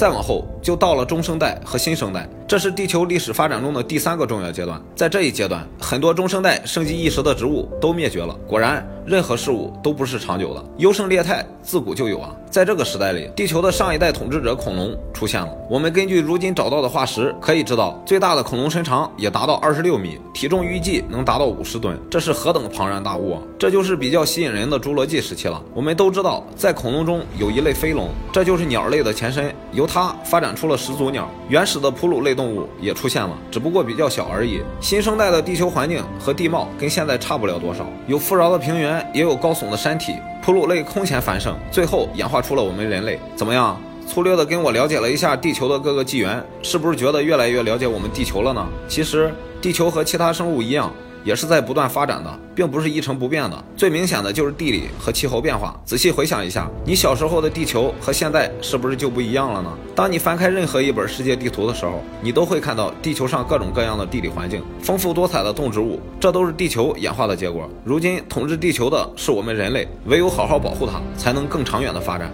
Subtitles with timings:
[0.00, 4.80] 再往后就到了中生代和新生代，这是地球历史发展中的第三个重要阶段。
[4.96, 8.34] 在这一阶段，很多中生代盛极一时的植物都灭绝了。
[8.46, 12.34] 果然，任何事物都不是长久的，优胜劣汰自古就有啊。
[12.50, 15.48] 在这个时代里，地球的上一代统治者恐龙出现了。
[15.68, 23.42] 我们根据如今找到的化石可以知道，最大的恐龙身长也达到二十六米，体重预计能达到五十吨，这是何等庞然大物啊！
[23.58, 25.62] 这就是比较吸引人的侏罗纪时期了。
[25.74, 34.62] 我们都知道，在恐龙中有一类飞龙，这就是鸟类的前身，由它发展出了始祖鸟，原始的哺乳类动物也出现了，只不过比较小而已。
[34.80, 43.18] 新生代的地球环境和地貌跟现在差不了多少，有富饶的平原，也有高耸的山体，哺乳类空前繁盛，最后演化出了我们人类。
[43.34, 43.76] 怎么样？
[44.06, 48.64] 粗略的跟我了解了一下地球的各个纪元，是不是觉得越来越了解我们地球了呢？
[48.86, 50.92] 其实，地球和其他生物一样。
[51.24, 53.64] 也是在不断发展的，并不是一成不变的。
[53.76, 55.78] 最明显的就是地理和气候变化。
[55.84, 59.70] 仔细回想一下，你小时候的地球和现在是不是就不一样了呢？
[59.94, 67.68] 当你翻开任何一本世界地图的时候，你都会看到地球上各种各样的地理环境，丰富多彩的动植物，这都是地球演化的结果。
[67.84, 72.30] 如今统治地球的是我们人类，唯有好好保护它，才能更长远的发展。